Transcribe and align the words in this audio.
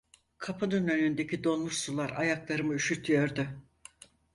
Kapının 0.37 0.87
önündeki 0.87 1.43
donmuş 1.43 1.77
sular 1.77 2.11
ayaklarımı 2.17 2.73
üşütüyordu. 2.73 3.47